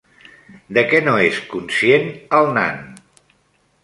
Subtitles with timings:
[0.77, 2.09] De què no és conscient
[2.39, 2.81] el nan?